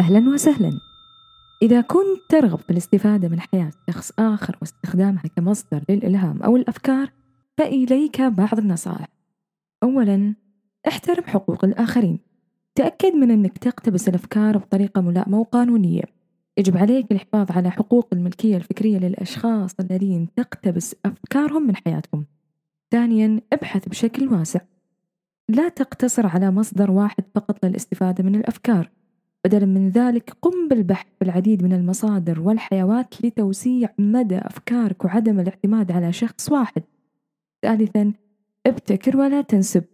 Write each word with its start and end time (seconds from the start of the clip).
أهلا 0.00 0.30
وسهلا. 0.30 0.80
إذا 1.62 1.80
كنت 1.80 2.20
ترغب 2.28 2.60
بالاستفادة 2.68 3.28
من 3.28 3.40
حياة 3.40 3.70
شخص 3.90 4.12
آخر 4.18 4.56
واستخدامها 4.60 5.22
كمصدر 5.36 5.84
للإلهام 5.88 6.42
أو 6.42 6.56
الأفكار 6.56 7.12
فإليك 7.58 8.22
بعض 8.22 8.58
النصائح. 8.58 9.08
أولا 9.82 10.34
احترم 10.88 11.24
حقوق 11.24 11.64
الآخرين. 11.64 12.18
تأكد 12.74 13.14
من 13.14 13.30
أنك 13.30 13.58
تقتبس 13.58 14.08
الأفكار 14.08 14.58
بطريقة 14.58 15.00
ملائمة 15.00 15.40
وقانونية. 15.40 16.02
يجب 16.58 16.76
عليك 16.76 17.12
الحفاظ 17.12 17.52
على 17.52 17.70
حقوق 17.70 18.08
الملكية 18.12 18.56
الفكرية 18.56 18.98
للأشخاص 18.98 19.74
الذين 19.80 20.28
تقتبس 20.36 20.96
أفكارهم 21.04 21.66
من 21.66 21.76
حياتهم. 21.76 22.26
ثانيا 22.90 23.40
ابحث 23.52 23.88
بشكل 23.88 24.28
واسع. 24.28 24.60
لا 25.48 25.68
تقتصر 25.68 26.26
على 26.26 26.50
مصدر 26.50 26.90
واحد 26.90 27.24
فقط 27.34 27.64
للاستفادة 27.64 28.24
من 28.24 28.34
الأفكار. 28.34 28.90
بدلا 29.46 29.66
من 29.66 29.88
ذلك 29.90 30.36
قم 30.42 30.68
بالبحث 30.68 31.06
في 31.18 31.24
العديد 31.24 31.62
من 31.62 31.72
المصادر 31.72 32.40
والحيوات 32.40 33.24
لتوسيع 33.24 33.88
مدى 33.98 34.38
أفكارك 34.38 35.04
وعدم 35.04 35.40
الاعتماد 35.40 35.92
على 35.92 36.12
شخص 36.12 36.52
واحد. 36.52 36.82
ثالثا 37.62 38.12
ابتكر 38.66 39.16
ولا 39.16 39.40
تنسب. 39.40 39.84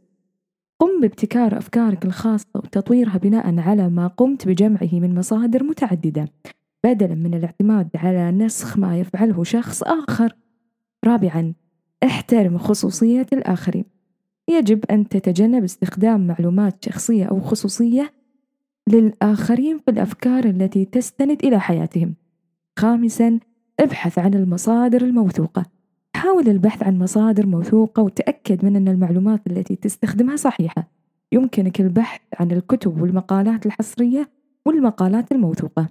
قم 0.78 1.00
بابتكار 1.00 1.58
أفكارك 1.58 2.04
الخاصة 2.04 2.46
وتطويرها 2.54 3.18
بناء 3.18 3.58
على 3.58 3.88
ما 3.88 4.06
قمت 4.06 4.48
بجمعه 4.48 4.88
من 4.92 5.14
مصادر 5.14 5.62
متعددة. 5.62 6.28
بدلا 6.84 7.14
من 7.14 7.34
الاعتماد 7.34 7.88
على 7.94 8.30
نسخ 8.30 8.78
ما 8.78 8.98
يفعله 8.98 9.44
شخص 9.44 9.82
آخر. 9.82 10.36
رابعا 11.04 11.54
احترم 12.04 12.58
خصوصية 12.58 13.26
الآخرين. 13.32 13.84
يجب 14.48 14.84
أن 14.90 15.08
تتجنب 15.08 15.64
استخدام 15.64 16.26
معلومات 16.26 16.84
شخصية 16.84 17.24
أو 17.24 17.40
خصوصية 17.40 18.21
للآخرين 18.88 19.78
في 19.78 19.90
الأفكار 19.90 20.44
التي 20.44 20.84
تستند 20.84 21.44
إلى 21.44 21.60
حياتهم. 21.60 22.14
خامساً 22.78 23.38
ابحث 23.80 24.18
عن 24.18 24.34
المصادر 24.34 25.02
الموثوقة. 25.02 25.64
حاول 26.16 26.48
البحث 26.48 26.82
عن 26.82 26.98
مصادر 26.98 27.46
موثوقة 27.46 28.02
وتأكد 28.02 28.64
من 28.64 28.76
أن 28.76 28.88
المعلومات 28.88 29.46
التي 29.46 29.76
تستخدمها 29.76 30.36
صحيحة. 30.36 30.88
يمكنك 31.32 31.80
البحث 31.80 32.20
عن 32.40 32.50
الكتب 32.50 33.00
والمقالات 33.00 33.66
الحصرية 33.66 34.30
والمقالات 34.66 35.32
الموثوقة. 35.32 35.88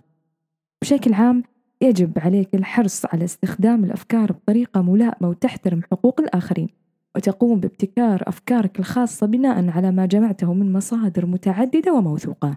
بشكل 0.81 1.13
عام 1.13 1.43
يجب 1.81 2.19
عليك 2.19 2.55
الحرص 2.55 3.05
على 3.05 3.25
استخدام 3.25 3.83
الأفكار 3.83 4.31
بطريقة 4.31 4.81
ملائمة 4.81 5.29
وتحترم 5.29 5.81
حقوق 5.91 6.21
الآخرين. 6.21 6.67
وتقوم 7.15 7.59
بابتكار 7.59 8.23
أفكارك 8.27 8.79
الخاصة 8.79 9.27
بناء 9.27 9.69
على 9.69 9.91
ما 9.91 10.05
جمعته 10.05 10.53
من 10.53 10.73
مصادر 10.73 11.25
متعددة 11.25 11.93
وموثوقة. 11.93 12.55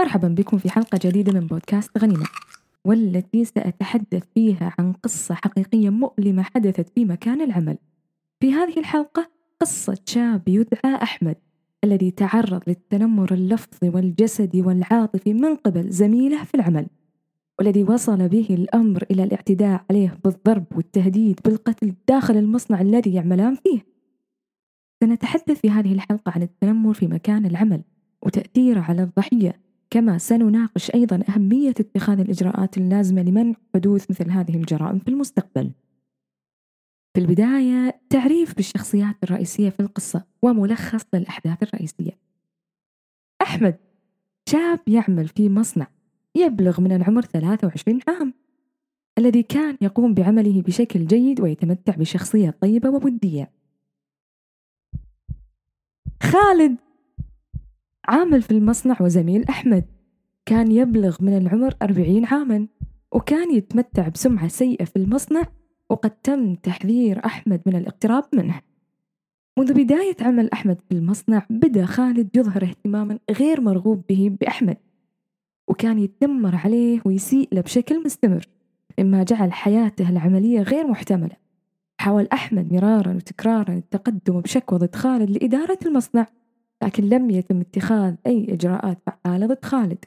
مرحبا 0.00 0.28
بكم 0.28 0.58
في 0.58 0.70
حلقة 0.70 0.98
جديدة 1.02 1.32
من 1.32 1.46
بودكاست 1.46 1.98
غنيمة 1.98 2.26
والتي 2.84 3.44
سأتحدث 3.44 4.22
فيها 4.34 4.74
عن 4.78 4.92
قصة 4.92 5.34
حقيقية 5.34 5.90
مؤلمة 5.90 6.42
حدثت 6.42 6.88
في 6.88 7.04
مكان 7.04 7.40
العمل. 7.40 7.78
في 8.40 8.52
هذه 8.52 8.78
الحلقة 8.78 9.30
قصة 9.60 9.98
شاب 10.06 10.48
يدعى 10.48 10.94
أحمد 11.02 11.36
الذي 11.84 12.10
تعرض 12.10 12.62
للتنمر 12.66 13.34
اللفظي 13.34 13.88
والجسدي 13.88 14.62
والعاطفي 14.62 15.34
من 15.34 15.56
قبل 15.56 15.90
زميله 15.90 16.44
في 16.44 16.54
العمل 16.54 16.86
والذي 17.58 17.84
وصل 17.84 18.28
به 18.28 18.46
الأمر 18.50 19.04
إلى 19.10 19.24
الاعتداء 19.24 19.84
عليه 19.90 20.18
بالضرب 20.24 20.64
والتهديد 20.76 21.40
بالقتل 21.44 21.94
داخل 22.08 22.36
المصنع 22.36 22.80
الذي 22.80 23.14
يعملان 23.14 23.54
فيه. 23.54 23.86
سنتحدث 25.00 25.60
في 25.60 25.70
هذه 25.70 25.92
الحلقة 25.92 26.32
عن 26.32 26.42
التنمر 26.42 26.94
في 26.94 27.06
مكان 27.06 27.46
العمل 27.46 27.82
وتأثيره 28.22 28.80
على 28.80 29.02
الضحية 29.02 29.65
كما 29.96 30.18
سنناقش 30.18 30.94
أيضا 30.94 31.20
أهمية 31.28 31.70
اتخاذ 31.70 32.20
الإجراءات 32.20 32.78
اللازمة 32.78 33.22
لمنع 33.22 33.54
حدوث 33.74 34.10
مثل 34.10 34.30
هذه 34.30 34.56
الجرائم 34.56 34.98
في 34.98 35.08
المستقبل. 35.08 35.70
في 37.14 37.20
البداية 37.20 38.00
تعريف 38.10 38.54
بالشخصيات 38.54 39.16
الرئيسية 39.22 39.70
في 39.70 39.80
القصة 39.80 40.24
وملخص 40.42 41.06
للأحداث 41.14 41.62
الرئيسية. 41.62 42.18
أحمد 43.42 43.76
شاب 44.48 44.80
يعمل 44.86 45.28
في 45.28 45.48
مصنع 45.48 45.86
يبلغ 46.34 46.80
من 46.80 46.92
العمر 46.92 47.22
23 47.22 48.00
عام 48.08 48.34
الذي 49.18 49.42
كان 49.42 49.76
يقوم 49.80 50.14
بعمله 50.14 50.62
بشكل 50.62 51.06
جيد 51.06 51.40
ويتمتع 51.40 51.94
بشخصية 51.94 52.50
طيبة 52.50 52.90
وودية. 52.90 53.50
خالد 56.22 56.76
عامل 58.08 58.42
في 58.42 58.50
المصنع 58.50 58.96
وزميل 59.00 59.44
أحمد. 59.48 59.84
كان 60.46 60.72
يبلغ 60.72 61.16
من 61.20 61.36
العمر 61.36 61.74
أربعين 61.82 62.24
عاما 62.24 62.66
وكان 63.12 63.54
يتمتع 63.54 64.08
بسمعة 64.08 64.48
سيئة 64.48 64.84
في 64.84 64.96
المصنع 64.96 65.42
وقد 65.90 66.10
تم 66.10 66.54
تحذير 66.54 67.24
أحمد 67.24 67.60
من 67.66 67.76
الاقتراب 67.76 68.24
منه. 68.32 68.60
منذ 69.58 69.72
بداية 69.72 70.16
عمل 70.20 70.50
أحمد 70.52 70.80
في 70.88 70.94
المصنع 70.94 71.46
بدأ 71.50 71.86
خالد 71.86 72.36
يظهر 72.36 72.62
اهتماما 72.64 73.18
غير 73.30 73.60
مرغوب 73.60 74.02
به 74.08 74.36
بأحمد 74.40 74.76
وكان 75.68 75.98
يتنمر 75.98 76.56
عليه 76.56 77.00
ويسيء 77.04 77.48
له 77.52 77.60
بشكل 77.60 78.04
مستمر 78.04 78.48
مما 78.98 79.22
جعل 79.22 79.52
حياته 79.52 80.10
العملية 80.10 80.62
غير 80.62 80.86
محتملة. 80.86 81.36
حاول 81.98 82.28
أحمد 82.32 82.72
مرارا 82.72 83.14
وتكرارا 83.14 83.74
التقدم 83.74 84.40
بشكوى 84.40 84.78
ضد 84.78 84.94
خالد 84.94 85.30
لإدارة 85.30 85.78
المصنع 85.86 86.26
لكن 86.82 87.04
لم 87.04 87.30
يتم 87.30 87.60
اتخاذ 87.60 88.14
أي 88.26 88.54
إجراءات 88.54 88.98
فعالة 89.06 89.46
ضد 89.46 89.64
خالد. 89.64 90.04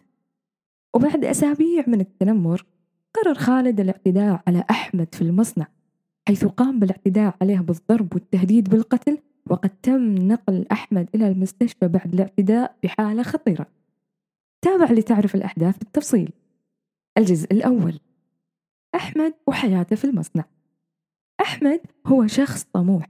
وبعد 0.96 1.26
أسابيع 1.26 1.84
من 1.88 2.02
التنمر 2.02 2.66
قرر 3.14 3.34
خالد 3.34 3.80
الاعتداء 3.80 4.42
على 4.48 4.64
أحمد 4.70 5.16
في 5.16 5.22
المصنع 5.22 5.68
حيث 6.28 6.46
قام 6.46 6.80
بالاعتداء 6.80 7.36
عليه 7.42 7.60
بالضرب 7.60 8.14
والتهديد 8.14 8.70
بالقتل 8.70 9.18
وقد 9.50 9.70
تم 9.70 10.16
نقل 10.16 10.66
أحمد 10.72 11.10
إلى 11.16 11.28
المستشفى 11.28 11.88
بعد 11.88 12.14
الاعتداء 12.14 12.76
بحالة 12.84 13.24
خطيرة. 13.24 13.68
تابع 14.62 14.92
لتعرف 14.92 15.36
الأحداث 15.36 15.78
بالتفصيل. 15.78 16.32
الجزء 17.18 17.52
الأول 17.52 18.00
أحمد 18.96 19.34
وحياته 19.48 19.96
في 19.96 20.06
المصنع. 20.06 20.44
أحمد 21.42 21.82
هو 22.08 22.28
شخص 22.28 22.64
طموح 22.64 23.10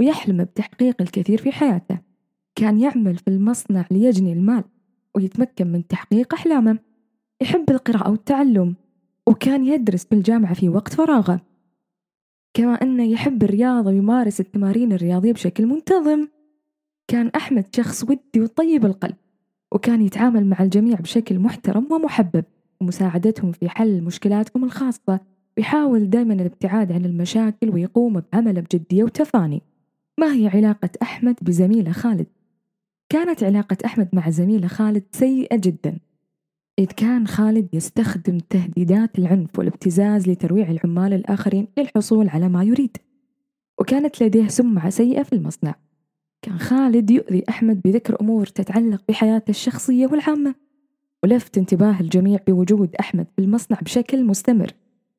ويحلم 0.00 0.44
بتحقيق 0.44 1.02
الكثير 1.02 1.38
في 1.38 1.52
حياته. 1.52 1.98
كان 2.54 2.80
يعمل 2.80 3.16
في 3.16 3.28
المصنع 3.28 3.84
ليجني 3.90 4.32
المال 4.32 4.64
ويتمكن 5.14 5.66
من 5.66 5.86
تحقيق 5.86 6.34
أحلامه. 6.34 6.78
يحب 7.42 7.70
القراءة 7.70 8.10
والتعلم 8.10 8.74
وكان 9.28 9.64
يدرس 9.64 10.04
في 10.04 10.14
الجامعة 10.14 10.54
في 10.54 10.68
وقت 10.68 10.94
فراغه. 10.94 11.40
كما 12.54 12.82
أنه 12.82 13.04
يحب 13.04 13.42
الرياضة 13.42 13.90
ويمارس 13.90 14.40
التمارين 14.40 14.92
الرياضية 14.92 15.32
بشكل 15.32 15.66
منتظم. 15.66 16.28
كان 17.08 17.28
أحمد 17.36 17.64
شخص 17.76 18.04
ودي 18.04 18.40
وطيب 18.40 18.86
القلب 18.86 19.16
وكان 19.72 20.02
يتعامل 20.02 20.46
مع 20.46 20.62
الجميع 20.62 21.00
بشكل 21.00 21.38
محترم 21.38 21.92
ومحبب 21.92 22.44
ومساعدتهم 22.80 23.52
في 23.52 23.68
حل 23.68 24.02
مشكلاتهم 24.02 24.64
الخاصة. 24.64 25.20
ويحاول 25.56 26.10
دائما 26.10 26.34
الابتعاد 26.34 26.92
عن 26.92 27.04
المشاكل 27.04 27.70
ويقوم 27.70 28.22
بعمله 28.32 28.60
بجدية 28.60 29.04
وتفاني. 29.04 29.62
ما 30.20 30.34
هي 30.34 30.48
علاقة 30.48 30.90
أحمد 31.02 31.36
بزميله 31.42 31.92
خالد؟ 31.92 32.26
كانت 33.14 33.44
علاقة 33.44 33.76
أحمد 33.84 34.08
مع 34.12 34.30
زميلة 34.30 34.68
خالد 34.68 35.02
سيئة 35.12 35.56
جدا. 35.56 35.98
إذ 36.78 36.86
كان 36.86 37.26
خالد 37.26 37.68
يستخدم 37.72 38.38
تهديدات 38.38 39.18
العنف 39.18 39.58
والابتزاز 39.58 40.28
لترويع 40.28 40.70
العمال 40.70 41.12
الآخرين 41.12 41.68
للحصول 41.78 42.28
على 42.28 42.48
ما 42.48 42.64
يريد. 42.64 42.96
وكانت 43.80 44.22
لديه 44.22 44.48
سمعة 44.48 44.90
سيئة 44.90 45.22
في 45.22 45.32
المصنع. 45.32 45.74
كان 46.42 46.58
خالد 46.58 47.10
يؤذي 47.10 47.44
أحمد 47.48 47.82
بذكر 47.82 48.20
أمور 48.20 48.46
تتعلق 48.46 49.02
بحياته 49.08 49.50
الشخصية 49.50 50.06
والعامة 50.06 50.54
ولفت 51.22 51.58
انتباه 51.58 52.00
الجميع 52.00 52.38
بوجود 52.46 52.94
أحمد 53.00 53.26
في 53.36 53.42
المصنع 53.42 53.78
بشكل 53.80 54.24
مستمر 54.24 54.70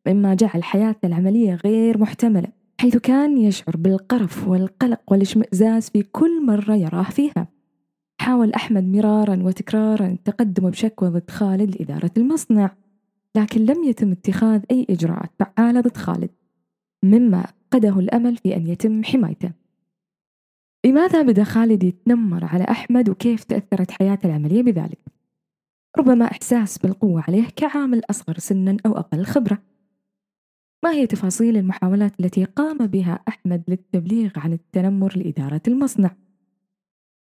مما 0.08 0.34
جعل 0.34 0.64
حياته 0.64 1.06
العملية 1.06 1.56
غير 1.66 1.98
محتملة 1.98 2.48
حيث 2.80 2.98
كان 2.98 3.38
يشعر 3.38 3.78
بالقرف 3.78 4.48
والقلق 4.48 5.02
والاشمئزاز 5.08 5.90
في 5.90 6.04
كل 6.04 6.46
مرة 6.46 6.76
يراه 6.76 7.04
فيها. 7.04 7.55
حاول 8.22 8.54
أحمد 8.54 8.84
مرارا 8.84 9.44
وتكرارا 9.44 10.08
التقدم 10.08 10.70
بشكوى 10.70 11.10
ضد 11.10 11.30
خالد 11.30 11.76
لإدارة 11.76 12.12
المصنع 12.18 12.76
لكن 13.36 13.66
لم 13.66 13.84
يتم 13.84 14.12
اتخاذ 14.12 14.62
أي 14.72 14.88
إجراءات 14.90 15.32
فعالة 15.40 15.82
ضد 15.82 15.98
خالد 15.98 16.30
مما 17.04 17.46
قده 17.72 18.00
الأمل 18.00 18.38
في 18.38 18.56
أن 18.56 18.68
يتم 18.68 19.04
حمايته 19.04 19.52
لماذا 20.86 21.22
بدأ 21.22 21.44
خالد 21.44 21.84
يتنمر 21.84 22.46
على 22.46 22.64
أحمد 22.64 23.10
وكيف 23.10 23.44
تأثرت 23.44 23.92
حياته 23.92 24.28
العملية 24.28 24.64
بذلك؟ 24.64 25.00
ربما 25.98 26.26
إحساس 26.26 26.78
بالقوة 26.78 27.24
عليه 27.28 27.48
كعامل 27.56 28.02
أصغر 28.10 28.40
سنا 28.40 28.78
أو 28.86 28.98
أقل 28.98 29.26
خبرة 29.26 29.58
ما 30.84 30.92
هي 30.92 31.08
تفاصيل 31.08 31.58
المحاولات 31.58 32.20
التي 32.20 32.44
قام 32.44 32.78
بها 32.78 33.20
أحمد 33.28 33.64
للتبليغ 33.68 34.32
عن 34.36 34.54
التنمر 34.54 35.18
لإدارة 35.18 35.62
المصنع؟ 35.68 36.16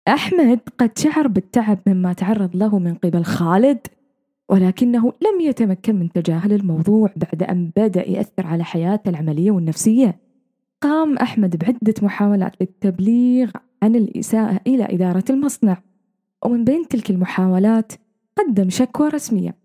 أحمد 0.08 0.60
قد 0.78 0.98
شعر 0.98 1.28
بالتعب 1.28 1.80
مما 1.88 2.14
تعرض 2.14 2.56
له 2.56 2.80
من 2.80 2.94
قبل 2.94 3.24
خالد 3.24 3.88
ولكنه 4.50 5.02
لم 5.02 5.42
يتمكن 5.42 5.96
من 5.96 6.12
تجاهل 6.12 6.54
الموضوع 6.54 7.10
بعد 7.16 7.44
أن 7.44 7.72
بدأ 7.76 8.10
يأثر 8.10 8.48
على 8.48 8.64
حياته 8.64 9.10
العملية 9.10 9.52
والنفسية. 9.52 10.20
قام 10.82 11.18
أحمد 11.18 11.58
بعدة 11.58 11.94
محاولات 12.02 12.62
للتبليغ 12.62 13.52
عن 13.84 13.96
الإساءة 13.96 14.60
إلى 14.68 14.84
إدارة 14.90 15.24
المصنع 15.30 15.78
ومن 16.46 16.64
بين 16.64 16.88
تلك 16.88 17.10
المحاولات 17.10 17.94
قدم 18.38 18.70
شكوى 18.70 19.10
رسمية. 19.10 19.56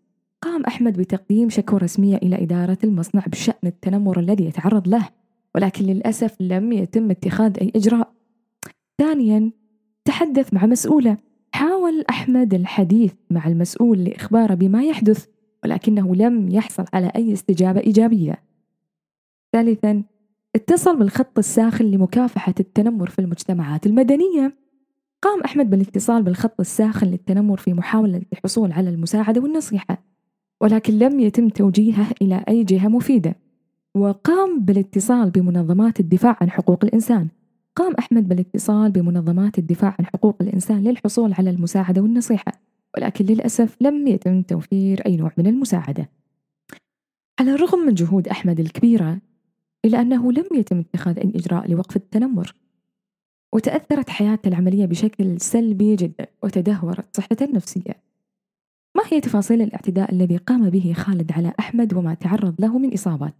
قام 0.43 0.65
أحمد 0.65 0.97
بتقديم 0.97 1.49
شكوى 1.49 1.79
رسمية 1.79 2.17
إلى 2.17 2.43
إدارة 2.43 2.79
المصنع 2.85 3.23
بشأن 3.27 3.67
التنمر 3.67 4.21
الذي 4.21 4.45
يتعرض 4.45 4.89
له 4.89 5.09
ولكن 5.55 5.85
للأسف 5.85 6.37
لم 6.41 6.73
يتم 6.73 7.11
اتخاذ 7.11 7.59
أي 7.61 7.73
إجراء. 7.77 8.13
ثانيا 8.99 9.51
تحدث 10.09 10.55
مع 10.55 10.67
مسؤولة. 10.67 11.17
حاول 11.53 12.05
أحمد 12.11 12.55
الحديث 12.55 13.13
مع 13.31 13.47
المسؤول 13.47 14.05
لإخباره 14.05 14.55
بما 14.55 14.85
يحدث 14.85 15.27
ولكنه 15.65 16.15
لم 16.15 16.49
يحصل 16.49 16.85
على 16.93 17.13
أي 17.17 17.33
استجابة 17.33 17.81
إيجابية. 17.81 18.43
ثالثا 19.53 20.03
اتصل 20.57 20.99
بالخط 20.99 21.39
الساخن 21.39 21.85
لمكافحة 21.85 22.55
التنمر 22.61 23.11
في 23.11 23.19
المجتمعات 23.19 23.87
المدنية. 23.87 24.57
قام 25.23 25.41
أحمد 25.41 25.71
بالاتصال 25.71 26.23
بالخط 26.23 26.61
الساخن 26.61 27.07
للتنمر 27.07 27.57
في 27.57 27.73
محاولة 27.73 28.23
الحصول 28.33 28.73
على 28.73 28.91
المساعدة 28.91 29.41
والنصيحة 29.41 30.03
ولكن 30.61 30.99
لم 30.99 31.21
يتم 31.21 31.49
توجيهه 31.49 32.07
إلى 32.23 32.45
أي 32.49 32.65
جهة 32.65 32.89
مفيدة. 32.89 33.35
وقام 33.95 34.61
بالاتصال 34.61 35.31
بمنظمات 35.31 36.01
الدفاع 36.01 36.37
عن 36.41 36.51
حقوق 36.51 36.85
الإنسان. 36.85 37.29
قام 37.79 37.95
أحمد 37.99 38.29
بالاتصال 38.29 38.93
بمنظمات 38.93 39.59
الدفاع 39.59 39.97
عن 39.99 40.07
حقوق 40.07 40.37
الإنسان 40.41 40.85
للحصول 40.85 41.33
على 41.33 41.51
المساعدة 41.51 42.03
والنصيحة 42.03 42.53
ولكن 42.97 43.25
للأسف 43.25 43.77
لم 43.81 44.07
يتم 44.07 44.43
توفير 44.43 45.07
أي 45.07 45.17
نوع 45.17 45.33
من 45.39 45.47
المساعدة 45.47 46.11
على 47.41 47.55
الرغم 47.55 47.79
من 47.79 47.95
جهود 47.95 48.29
أحمد 48.29 48.61
الكبيرة 48.61 49.21
إلا 49.85 50.01
أنه 50.01 50.33
لم 50.33 50.45
يتم 50.55 50.79
اتخاذ 50.79 51.19
أي 51.19 51.33
إجراء 51.35 51.71
لوقف 51.71 51.97
التنمر 51.97 52.55
وتأثرت 53.53 54.11
حياته 54.11 54.49
العملية 54.49 54.87
بشكل 54.87 55.41
سلبي 55.41 55.97
جدا 55.97 56.27
وتدهورت 56.43 57.17
صحته 57.17 57.45
النفسية 57.45 58.03
ما 58.97 59.03
هي 59.07 59.21
تفاصيل 59.21 59.63
الاعتداء 59.63 60.13
الذي 60.13 60.37
قام 60.37 60.71
به 60.71 60.93
خالد 60.97 61.33
على 61.33 61.53
أحمد 61.59 61.95
وما 61.95 62.15
تعرض 62.15 62.61
له 62.61 62.79
من 62.79 62.93
إصابات؟ 62.93 63.35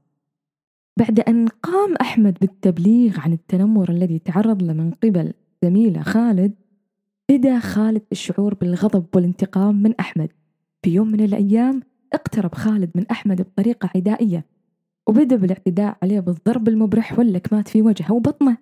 بعد 0.99 1.21
أن 1.21 1.49
قام 1.49 1.95
أحمد 2.01 2.39
بالتبليغ 2.41 3.21
عن 3.21 3.33
التنمر 3.33 3.91
الذي 3.91 4.19
تعرض 4.19 4.63
له 4.63 4.73
من 4.73 4.91
قبل 4.91 5.33
زميله 5.63 6.03
خالد 6.03 6.53
بدأ 7.31 7.59
خالد 7.59 8.03
بالشعور 8.11 8.55
بالغضب 8.55 9.05
والانتقام 9.15 9.83
من 9.83 9.95
أحمد. 10.01 10.29
في 10.83 10.91
يوم 10.91 11.09
من 11.09 11.21
الأيام 11.21 11.83
اقترب 12.13 12.55
خالد 12.55 12.91
من 12.95 13.07
أحمد 13.07 13.43
بطريقة 13.43 13.91
عدائية 13.95 14.45
وبدأ 15.07 15.37
بالاعتداء 15.37 15.97
عليه 16.03 16.21
بالضرب 16.21 16.69
المبرح 16.69 17.19
واللكمات 17.19 17.69
في 17.69 17.83
وجهه 17.83 18.13
وبطنه. 18.13 18.57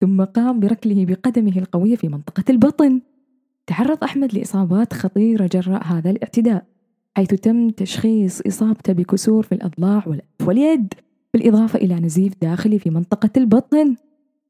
ثم 0.00 0.24
قام 0.24 0.60
بركله 0.60 1.04
بقدمه 1.04 1.58
القوية 1.58 1.96
في 1.96 2.08
منطقة 2.08 2.44
البطن. 2.50 3.00
تعرض 3.66 4.04
أحمد 4.04 4.34
لإصابات 4.34 4.92
خطيرة 4.92 5.46
جراء 5.52 5.84
هذا 5.84 6.10
الاعتداء 6.10 6.66
حيث 7.16 7.28
تم 7.34 7.70
تشخيص 7.70 8.40
إصابته 8.46 8.92
بكسور 8.92 9.42
في 9.42 9.52
الأضلاع 9.52 10.04
والأنف 10.06 10.48
واليد. 10.48 10.94
بالإضافة 11.34 11.78
إلى 11.78 11.94
نزيف 11.94 12.32
داخلي 12.42 12.78
في 12.78 12.90
منطقة 12.90 13.30
البطن. 13.36 13.96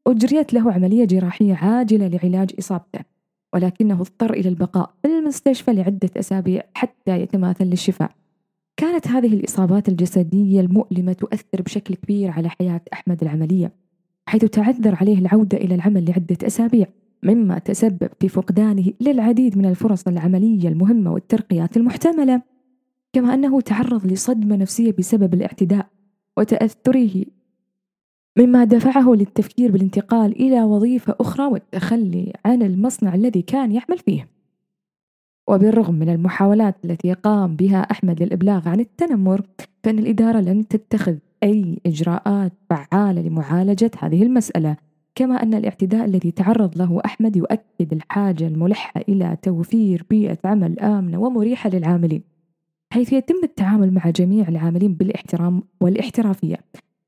أجريت 0.07 0.55
له 0.55 0.73
عملية 0.73 1.05
جراحية 1.05 1.55
عاجلة 1.55 2.09
لعلاج 2.09 2.51
إصابته 2.59 3.01
ولكنه 3.53 4.01
اضطر 4.01 4.33
إلى 4.33 4.49
البقاء 4.49 4.91
في 5.03 5.09
المستشفى 5.09 5.73
لعدة 5.73 6.11
أسابيع 6.17 6.63
حتى 6.75 7.21
يتماثل 7.21 7.65
للشفاء. 7.65 8.11
كانت 8.77 9.09
هذه 9.09 9.35
الإصابات 9.35 9.89
الجسدية 9.89 10.61
المؤلمة 10.61 11.13
تؤثر 11.13 11.63
بشكل 11.63 11.95
كبير 11.95 12.31
على 12.31 12.49
حياة 12.49 12.81
أحمد 12.93 13.23
العملية 13.23 13.73
حيث 14.27 14.45
تعذر 14.45 14.95
عليه 14.95 15.19
العودة 15.19 15.59
إلى 15.59 15.75
العمل 15.75 16.05
لعدة 16.05 16.47
أسابيع 16.47 16.87
مما 17.23 17.59
تسبب 17.59 18.09
في 18.21 18.29
فقدانه 18.29 18.93
للعديد 19.01 19.59
من 19.59 19.67
الفرص 19.67 20.09
العملية 20.09 20.69
المهمة 20.69 21.13
والترقيات 21.13 21.77
المحتملة. 21.77 22.43
كما 23.13 23.35
أنه 23.35 23.61
تعرض 23.61 24.07
لصدمة 24.07 24.57
نفسية 24.57 24.95
بسبب 24.99 25.35
الاعتداء 25.35 25.87
وتأثره 26.39 27.25
مما 28.39 28.65
دفعه 28.65 29.15
للتفكير 29.15 29.73
بالانتقال 29.73 30.33
إلى 30.33 30.63
وظيفة 30.63 31.15
أخرى 31.21 31.47
والتخلي 31.47 32.33
عن 32.45 32.63
المصنع 32.63 33.15
الذي 33.15 33.43
كان 33.43 33.73
يعمل 33.73 33.99
فيه. 33.99 34.29
وبالرغم 35.49 35.95
من 35.95 36.09
المحاولات 36.09 36.85
التي 36.85 37.13
قام 37.13 37.57
بها 37.57 37.81
أحمد 37.81 38.23
للإبلاغ 38.23 38.69
عن 38.69 38.81
التنمر 38.81 39.43
فإن 39.85 39.99
الإدارة 39.99 40.41
لم 40.41 40.63
تتخذ 40.63 41.17
أي 41.43 41.79
إجراءات 41.87 42.53
فعالة 42.71 43.23
لمعالجة 43.23 43.91
هذه 43.99 44.23
المسألة 44.23 44.77
كما 45.15 45.43
أن 45.43 45.55
الاعتداء 45.55 46.05
الذي 46.05 46.31
تعرض 46.31 46.79
له 46.79 47.01
أحمد 47.05 47.37
يؤكد 47.37 47.93
الحاجة 47.93 48.47
الملحة 48.47 49.01
إلى 49.09 49.37
توفير 49.43 50.07
بيئة 50.11 50.39
عمل 50.45 50.81
آمنة 50.81 51.19
ومريحة 51.19 51.71
للعاملين. 51.71 52.38
حيث 52.93 53.13
يتم 53.13 53.41
التعامل 53.43 53.95
مع 53.95 54.11
جميع 54.11 54.49
العاملين 54.49 54.95
بالاحترام 54.95 55.63
والاحترافية 55.81 56.57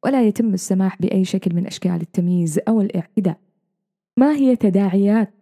ولا 0.04 0.22
يتم 0.22 0.54
السماح 0.54 1.02
بأي 1.02 1.24
شكل 1.24 1.54
من 1.54 1.66
أشكال 1.66 2.00
التمييز 2.00 2.60
أو 2.68 2.80
الإعتداء. 2.80 3.38
ما 4.16 4.32
هي 4.32 4.56
تداعيات 4.56 5.34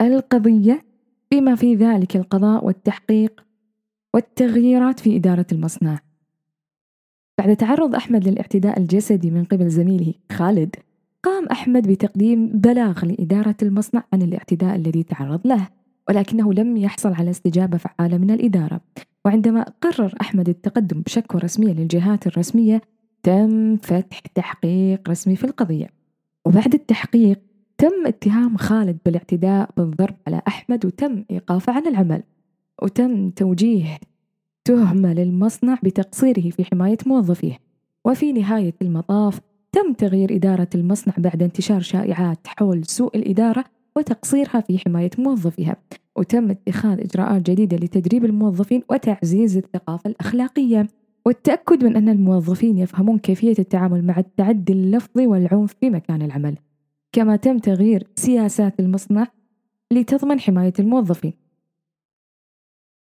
القضية 0.00 0.84
بما 1.32 1.54
في 1.54 1.74
ذلك 1.74 2.16
القضاء 2.16 2.64
والتحقيق 2.64 3.44
والتغييرات 4.14 5.00
في 5.00 5.16
إدارة 5.16 5.46
المصنع؟ 5.52 6.00
بعد 7.38 7.56
تعرض 7.56 7.94
أحمد 7.94 8.28
للاعتداء 8.28 8.78
الجسدي 8.78 9.30
من 9.30 9.44
قبل 9.44 9.68
زميله 9.68 10.14
خالد 10.32 10.76
قام 11.22 11.46
أحمد 11.46 11.88
بتقديم 11.88 12.48
بلاغ 12.48 13.04
لإدارة 13.04 13.56
المصنع 13.62 14.04
عن 14.12 14.22
الاعتداء 14.22 14.76
الذي 14.76 15.02
تعرض 15.02 15.46
له 15.46 15.68
ولكنه 16.08 16.52
لم 16.52 16.76
يحصل 16.76 17.12
على 17.12 17.30
استجابة 17.30 17.78
فعالة 17.78 18.18
من 18.18 18.30
الإدارة. 18.30 18.80
وعندما 19.24 19.64
قرر 19.80 20.14
أحمد 20.20 20.48
التقدم 20.48 21.00
بشكوى 21.00 21.40
رسمية 21.40 21.72
للجهات 21.72 22.26
الرسمية 22.26 22.82
تم 23.22 23.76
فتح 23.76 24.20
تحقيق 24.20 25.10
رسمي 25.10 25.36
في 25.36 25.44
القضية. 25.44 25.86
وبعد 26.44 26.74
التحقيق 26.74 27.40
تم 27.78 28.06
اتهام 28.06 28.56
خالد 28.56 28.98
بالاعتداء 29.04 29.70
بالضرب 29.76 30.14
على 30.26 30.42
أحمد 30.48 30.86
وتم 30.86 31.24
إيقافه 31.30 31.72
عن 31.72 31.86
العمل. 31.86 32.22
وتم 32.82 33.30
توجيه 33.30 33.98
تهمة 34.64 35.14
للمصنع 35.14 35.78
بتقصيره 35.82 36.50
في 36.50 36.64
حماية 36.64 36.98
موظفيه. 37.06 37.58
وفي 38.04 38.32
نهاية 38.32 38.74
المطاف 38.82 39.40
تم 39.72 39.92
تغيير 39.92 40.36
إدارة 40.36 40.68
المصنع 40.74 41.14
بعد 41.18 41.42
انتشار 41.42 41.80
شائعات 41.80 42.46
حول 42.46 42.84
سوء 42.84 43.16
الإدارة 43.16 43.64
وتقصيرها 43.96 44.60
في 44.60 44.78
حماية 44.78 45.10
موظفيها 45.18 45.76
وتم 46.16 46.50
اتخاذ 46.50 47.00
إجراءات 47.00 47.50
جديدة 47.50 47.76
لتدريب 47.76 48.24
الموظفين 48.24 48.82
وتعزيز 48.90 49.56
الثقافة 49.56 50.10
الأخلاقية. 50.10 50.88
والتأكد 51.26 51.84
من 51.84 51.96
أن 51.96 52.08
الموظفين 52.08 52.78
يفهمون 52.78 53.18
كيفية 53.18 53.54
التعامل 53.58 54.04
مع 54.04 54.18
التعدي 54.18 54.72
اللفظي 54.72 55.26
والعنف 55.26 55.74
في 55.80 55.90
مكان 55.90 56.22
العمل. 56.22 56.56
كما 57.12 57.36
تم 57.36 57.58
تغيير 57.58 58.06
سياسات 58.16 58.80
المصنع 58.80 59.26
لتضمن 59.92 60.40
حماية 60.40 60.72
الموظفين. 60.78 61.32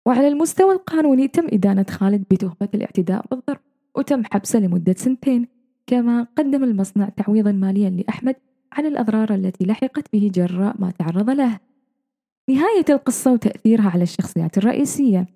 وعلى 0.06 0.28
المستوى 0.28 0.74
القانوني 0.74 1.28
تم 1.28 1.48
إدانة 1.54 1.86
خالد 1.90 2.24
بتهمة 2.32 2.70
الاعتداء 2.74 3.26
بالضرب 3.32 3.60
وتم 3.96 4.24
حبسه 4.26 4.60
لمدة 4.60 4.96
سنتين. 4.98 5.48
كما 5.88 6.28
قدم 6.38 6.64
المصنع 6.64 7.10
تعويضا 7.10 7.52
ماليا 7.52 7.90
لأحمد 7.90 8.36
عن 8.78 8.86
الأضرار 8.86 9.36
التي 9.36 9.66
لحقت 9.66 10.14
به 10.14 10.32
جراء 10.34 10.76
ما 10.80 10.92
تعرض 10.92 11.30
له. 11.30 11.60
نهاية 12.50 12.86
القصة 12.90 13.34
وتأثيرها 13.34 13.90
على 13.90 14.04
الشخصيات 14.04 14.58
الرئيسية. 14.58 15.28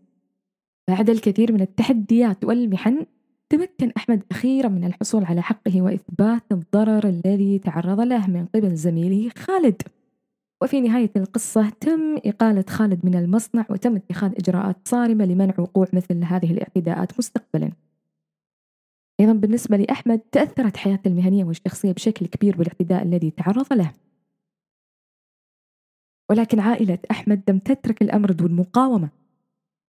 بعد 0.89 1.10
الكثير 1.10 1.51
من 1.51 1.62
التحديات 1.62 2.46
والمحن 2.46 3.06
تمكن 3.50 3.91
أحمد 3.98 4.24
أخيرا 4.32 4.70
من 4.70 4.84
الحصول 4.84 5.25
على 5.25 5.41
حقه 5.41 5.82
وإثبات 5.82 6.44
الضرر 6.51 7.10
الذي 7.10 7.60
تعرض 7.60 8.00
له 8.00 8.27
من 8.27 8.46
قبل 8.46 8.75
زميله 8.75 9.29
خالد. 9.38 9.82
وفي 10.62 10.82
نهاية 10.82 11.12
القصة 11.15 11.70
تم 11.70 12.17
إقالة 12.25 12.65
خالد 12.70 13.06
من 13.06 13.15
المصنع 13.15 13.65
وتم 13.70 13.96
اتخاذ 13.96 14.32
إجراءات 14.38 14.75
صارمة 14.86 15.25
لمنع 15.25 15.53
وقوع 15.58 15.88
مثل 15.94 16.24
هذه 16.24 16.51
الاعتداءات 16.51 17.20
مستقبلا. 17.20 17.72
أيضا 19.20 19.34
بالنسبة 19.34 19.78
لأحمد 19.78 20.20
تأثرت 20.20 20.78
حياته 20.78 21.08
المهنية 21.08 21.44
والشخصية 21.44 21.92
بشكل 21.92 22.26
كبير 22.26 22.58
بالاعتداء 22.58 23.04
الذي 23.04 23.32
تعرض 23.32 23.74
له. 23.74 23.94
ولكن 26.30 26.60
عائلة 26.60 27.00
أحمد 27.12 27.44
لم 27.50 27.60
تترك 27.60 28.02
الأمر 28.02 28.32
دون 28.32 28.56
مقاومة. 28.56 29.10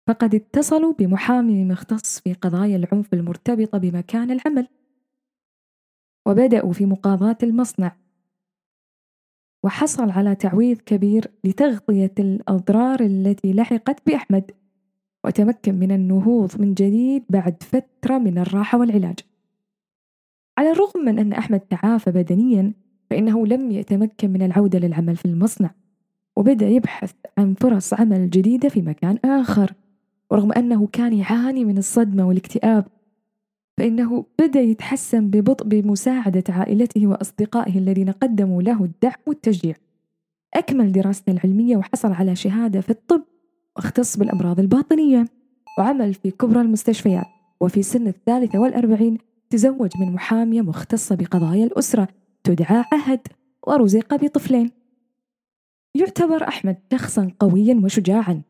فقد 0.07 0.35
اتصلوا 0.35 0.93
بمحامي 0.93 1.65
مختص 1.65 2.19
في 2.19 2.33
قضايا 2.33 2.75
العنف 2.75 3.13
المرتبطة 3.13 3.77
بمكان 3.77 4.31
العمل. 4.31 4.67
وبدأوا 6.27 6.73
في 6.73 6.85
مقاضاة 6.85 7.37
المصنع. 7.43 7.97
وحصل 9.63 10.09
على 10.09 10.35
تعويض 10.35 10.77
كبير 10.77 11.31
لتغطية 11.43 12.13
الأضرار 12.19 12.99
التي 12.99 13.53
لحقت 13.53 14.07
بأحمد. 14.07 14.51
وتمكن 15.23 15.75
من 15.75 15.91
النهوض 15.91 16.61
من 16.61 16.73
جديد 16.73 17.23
بعد 17.29 17.63
فترة 17.63 18.17
من 18.17 18.37
الراحة 18.37 18.79
والعلاج. 18.79 19.19
على 20.57 20.71
الرغم 20.71 21.05
من 21.05 21.19
أن 21.19 21.33
أحمد 21.33 21.59
تعافى 21.59 22.11
بدنيا 22.11 22.73
فإنه 23.09 23.47
لم 23.47 23.71
يتمكن 23.71 24.29
من 24.29 24.41
العودة 24.41 24.79
للعمل 24.79 25.15
في 25.15 25.25
المصنع 25.25 25.71
وبدأ 26.35 26.67
يبحث 26.67 27.13
عن 27.37 27.53
فرص 27.53 27.93
عمل 27.93 28.29
جديدة 28.29 28.69
في 28.69 28.81
مكان 28.81 29.17
آخر. 29.25 29.73
ورغم 30.31 30.51
أنه 30.51 30.87
كان 30.87 31.13
يعاني 31.13 31.65
من 31.65 31.77
الصدمة 31.77 32.27
والاكتئاب 32.27 32.85
فإنه 33.77 34.25
بدأ 34.39 34.59
يتحسن 34.59 35.27
ببطء 35.27 35.65
بمساعدة 35.65 36.43
عائلته 36.49 37.07
وأصدقائه 37.07 37.77
الذين 37.77 38.11
قدموا 38.11 38.61
له 38.61 38.83
الدعم 38.83 39.19
والتشجيع. 39.27 39.75
أكمل 40.53 40.91
دراسته 40.91 41.31
العلمية 41.31 41.77
وحصل 41.77 42.11
على 42.11 42.35
شهادة 42.35 42.81
في 42.81 42.89
الطب 42.89 43.23
واختص 43.75 44.17
بالأمراض 44.17 44.59
الباطنية. 44.59 45.25
وعمل 45.77 46.13
في 46.13 46.31
كبرى 46.31 46.61
المستشفيات 46.61 47.25
وفي 47.61 47.83
سن 47.83 48.07
الثالثة 48.07 48.59
والأربعين 48.59 49.17
تزوج 49.49 49.89
من 49.99 50.13
محامية 50.13 50.61
مختصة 50.61 51.15
بقضايا 51.15 51.65
الأسرة 51.65 52.07
تدعى 52.43 52.83
عهد 52.93 53.19
ورزق 53.67 54.15
بطفلين. 54.15 54.71
يعتبر 55.95 56.47
أحمد 56.47 56.77
شخصا 56.93 57.31
قويا 57.39 57.81
وشجاعا 57.83 58.41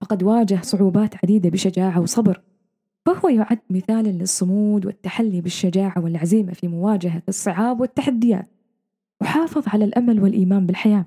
فقد 0.00 0.22
واجه 0.22 0.60
صعوبات 0.62 1.14
عديدة 1.24 1.50
بشجاعة 1.50 2.00
وصبر. 2.00 2.40
فهو 3.06 3.28
يعد 3.28 3.58
مثالا 3.70 4.08
للصمود 4.08 4.86
والتحلي 4.86 5.40
بالشجاعة 5.40 6.04
والعزيمة 6.04 6.52
في 6.52 6.68
مواجهة 6.68 7.22
الصعاب 7.28 7.80
والتحديات 7.80 8.48
وحافظ 9.20 9.68
على 9.68 9.84
الأمل 9.84 10.20
والإيمان 10.20 10.66
بالحياة. 10.66 11.06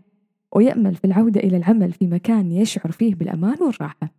ويأمل 0.55 0.95
في 0.95 1.05
العودة 1.05 1.39
إلى 1.41 1.57
العمل 1.57 1.91
في 1.91 2.07
مكان 2.07 2.51
يشعر 2.51 2.91
فيه 2.91 3.15
بالأمان 3.15 3.57
والراحة. 3.63 4.13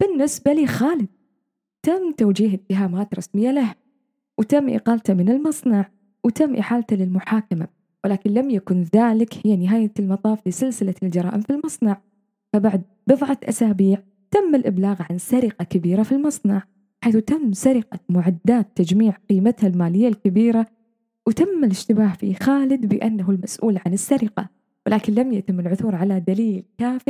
بالنسبة 0.00 0.52
لخالد 0.52 1.08
تم 1.82 2.12
توجيه 2.16 2.54
اتهامات 2.54 3.14
رسمية 3.14 3.50
له 3.50 3.74
وتم 4.38 4.68
إقالته 4.68 5.14
من 5.14 5.28
المصنع 5.28 5.90
وتم 6.24 6.56
إحالته 6.56 6.96
للمحاكمة 6.96 7.68
ولكن 8.04 8.30
لم 8.30 8.50
يكن 8.50 8.84
ذلك 8.94 9.46
هي 9.46 9.56
نهاية 9.56 9.92
المطاف 9.98 10.48
لسلسلة 10.48 10.94
الجرائم 11.02 11.40
في 11.40 11.50
المصنع. 11.50 12.00
فبعد 12.52 12.82
بضعة 13.06 13.38
أسابيع 13.44 14.02
تم 14.30 14.54
الإبلاغ 14.54 15.02
عن 15.10 15.18
سرقة 15.18 15.64
كبيرة 15.64 16.02
في 16.02 16.12
المصنع 16.12 16.62
حيث 17.00 17.16
تم 17.16 17.52
سرقة 17.52 17.98
معدات 18.08 18.66
تجميع 18.74 19.14
قيمتها 19.30 19.66
المالية 19.66 20.08
الكبيرة 20.08 20.66
وتم 21.26 21.64
الاشتباه 21.64 22.12
في 22.12 22.34
خالد 22.34 22.86
بأنه 22.86 23.30
المسؤول 23.30 23.78
عن 23.86 23.92
السرقة. 23.92 24.57
ولكن 24.88 25.14
لم 25.14 25.32
يتم 25.32 25.60
العثور 25.60 25.94
على 25.94 26.20
دليل 26.20 26.64
كاف 26.78 27.04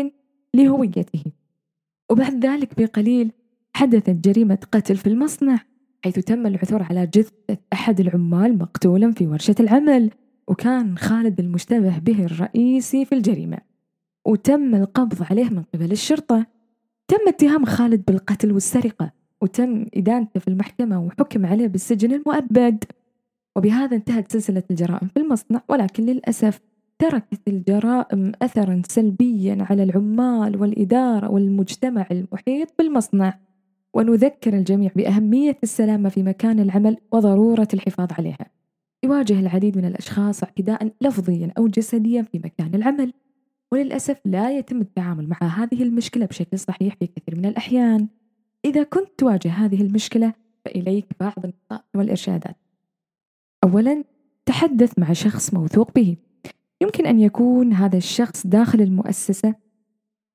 لهويته. 0.55 1.25
وبعد 2.11 2.47
ذلك 2.47 2.81
بقليل 2.81 3.33
حدثت 3.75 4.11
جريمة 4.11 4.59
قتل 4.73 4.97
في 4.97 5.07
المصنع 5.07 5.59
حيث 6.05 6.19
تم 6.19 6.47
العثور 6.47 6.83
على 6.83 7.07
جثة 7.07 7.59
أحد 7.73 8.01
العمال 8.01 8.59
مقتولا 8.59 9.13
في 9.13 9.27
ورشة 9.27 9.55
العمل 9.61 10.11
وكان 10.49 10.99
خالد 10.99 11.41
المشتبه 11.41 11.99
به 11.99 12.25
الرئيسي 12.25 13.05
في 13.05 13.15
الجريمة. 13.15 13.59
وتم 14.27 14.75
القبض 14.75 15.23
عليه 15.31 15.51
من 15.51 15.63
قبل 15.75 15.93
الشرطة. 15.93 16.47
تم 17.09 17.29
اتهام 17.29 17.65
خالد 17.65 18.05
بالقتل 18.05 18.53
والسرقة 18.53 19.13
وتم 19.41 19.87
إدانته 19.95 20.41
في 20.41 20.49
المحكمة 20.49 21.05
وحكم 21.05 21.47
عليه 21.47 21.67
بالسجن 21.67 22.13
المؤبد. 22.13 22.85
وبهذا 23.57 23.97
انتهت 23.97 24.33
سلسلة 24.33 24.63
الجرائم 24.71 25.09
في 25.09 25.21
المصنع 25.21 25.63
ولكن 25.69 26.07
للأسف 26.07 26.61
تركت 26.99 27.49
الجرائم 27.49 28.33
أثرا 28.43 28.83
سلبيا 28.88 29.67
على 29.71 29.83
العمال 29.83 30.61
والإدارة 30.61 31.31
والمجتمع 31.31 32.07
المحيط 32.11 32.75
بالمصنع. 32.78 33.38
ونذكر 33.95 34.55
الجميع 34.55 34.90
بأهمية 34.97 35.57
السلامة 35.62 36.09
في 36.09 36.23
مكان 36.23 36.61
العمل 36.61 36.97
وضرورة 37.12 37.69
الحفاظ 37.75 38.09
عليها. 38.12 38.47
يواجه 39.05 39.40
العديد 39.40 39.78
من 39.78 39.85
الأشخاص 39.85 40.43
اعتداء 40.43 40.93
لفظيا 41.00 41.52
أو 41.59 41.69
جسديا 41.69 42.23
في 42.23 42.38
مكان 42.38 42.75
العمل. 42.75 43.12
وللأسف 43.73 44.21
لا 44.25 44.59
يتم 44.59 44.81
التعامل 44.81 45.28
مع 45.28 45.38
هذه 45.43 45.83
المشكلة 45.83 46.26
بشكل 46.26 46.59
صحيح 46.59 46.95
في 46.95 47.07
كثير 47.07 47.38
من 47.38 47.47
الأحيان. 47.47 48.09
إذا 48.64 48.83
كنت 48.83 49.09
تواجه 49.19 49.49
هذه 49.49 49.83
المشكلة 49.83 50.33
فإليك 50.64 51.07
بعض 51.21 51.35
النقاط 51.45 51.85
والإرشادات. 51.95 52.57
أولا 53.64 54.05
تحدث 54.47 54.99
مع 54.99 55.12
شخص 55.12 55.55
موثوق 55.55 55.93
به. 55.95 56.17
يمكن 56.83 57.07
أن 57.07 57.21
يكون 57.21 57.73
هذا 57.73 57.97
الشخص 57.97 58.47
داخل 58.47 58.81
المؤسسة 58.81 59.55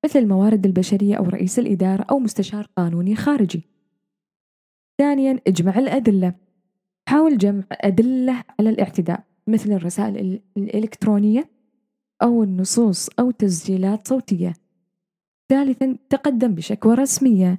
مثل 0.05 0.19
الموارد 0.19 0.65
البشرية 0.65 1.15
أو 1.15 1.23
رئيس 1.23 1.59
الإدارة 1.59 2.05
أو 2.11 2.19
مستشار 2.19 2.67
قانوني 2.77 3.15
خارجي. 3.15 3.69
ثانيا 4.97 5.39
اجمع 5.47 5.79
الأدلة. 5.79 6.33
حاول 7.09 7.37
جمع 7.37 7.63
أدلة 7.71 8.43
على 8.59 8.69
الاعتداء 8.69 9.23
مثل 9.47 9.71
الرسائل 9.71 10.39
الإلكترونية 10.57 11.49
أو 12.21 12.43
النصوص 12.43 13.09
أو 13.19 13.31
تسجيلات 13.31 14.07
صوتية. 14.07 14.53
ثالثا 15.49 15.97
تقدم 16.09 16.55
بشكوى 16.55 16.95
رسمية. 16.95 17.57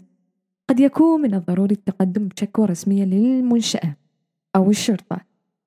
قد 0.69 0.81
يكون 0.81 1.21
من 1.21 1.35
الضروري 1.35 1.75
التقدم 1.75 2.29
بشكوى 2.29 2.67
رسمية 2.67 3.05
للمنشأة 3.05 3.97
أو 4.57 4.71
الشرطة 4.71 5.21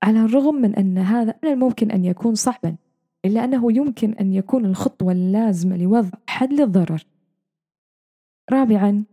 على 0.04 0.20
الرغم 0.20 0.56
من 0.56 0.76
أن 0.76 0.98
هذا 0.98 1.34
من 1.44 1.50
الممكن 1.50 1.92
أن 1.92 2.06
يكون 2.06 2.36
صعبا 2.36 2.76
إلا 3.28 3.44
أنه 3.44 3.74
يمكن 3.74 4.14
أن 4.14 4.34
يكون 4.34 4.66
الخطوة 4.66 5.12
اللازمة 5.12 5.78
لوضع 5.78 6.18
حد 6.28 6.54
للضرر. 6.54 7.06
رابعا 8.52 9.04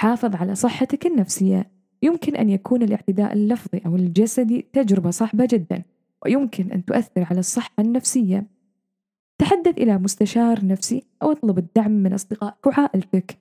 حافظ 0.00 0.36
على 0.36 0.54
صحتك 0.54 1.06
النفسية. 1.06 1.70
يمكن 2.02 2.36
أن 2.36 2.50
يكون 2.50 2.82
الاعتداء 2.82 3.32
اللفظي 3.32 3.80
أو 3.86 3.96
الجسدي 3.96 4.66
تجربة 4.72 5.10
صعبة 5.10 5.48
جدا 5.50 5.82
ويمكن 6.24 6.72
أن 6.72 6.84
تؤثر 6.84 7.26
على 7.30 7.38
الصحة 7.38 7.74
النفسية. 7.78 8.46
تحدث 9.38 9.78
إلى 9.78 9.98
مستشار 9.98 10.66
نفسي 10.66 11.02
أو 11.22 11.32
اطلب 11.32 11.58
الدعم 11.58 11.90
من 11.90 12.12
أصدقائك 12.12 12.66
وعائلتك 12.66 13.38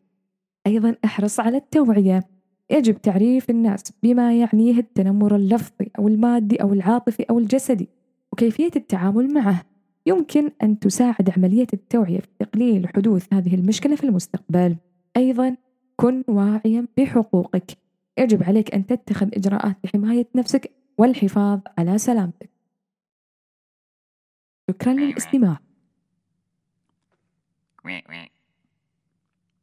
أيضا 0.67 0.95
أحرص 1.05 1.39
على 1.39 1.57
التوعية. 1.57 2.23
يجب 2.71 3.01
تعريف 3.01 3.49
الناس 3.49 3.83
بما 4.03 4.39
يعنيه 4.39 4.79
التنمر 4.79 5.35
اللفظي 5.35 5.91
أو 5.99 6.07
المادي 6.07 6.55
أو 6.55 6.73
العاطفي 6.73 7.23
أو 7.23 7.39
الجسدي. 7.39 7.89
وكيفية 8.39 8.71
التعامل 8.75 9.33
معه. 9.33 9.65
يمكن 10.05 10.51
أن 10.63 10.79
تساعد 10.79 11.29
عملية 11.37 11.67
التوعية 11.73 12.19
في 12.19 12.27
تقليل 12.39 12.87
حدوث 12.87 13.33
هذه 13.33 13.55
المشكلة 13.55 13.95
في 13.95 14.03
المستقبل. 14.03 14.77
أيضا 15.17 15.57
كن 15.95 16.23
واعيا 16.27 16.87
بحقوقك. 16.97 17.77
يجب 18.17 18.43
عليك 18.43 18.73
أن 18.73 18.85
تتخذ 18.85 19.27
إجراءات 19.33 19.77
لحماية 19.83 20.27
نفسك 20.35 20.71
والحفاظ 20.97 21.59
على 21.77 21.97
سلامتك. 21.97 22.49
شكرا 24.69 24.93
للاستماع. 24.93 25.59